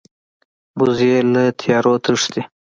[0.79, 2.41] وزې له تیارو تښتي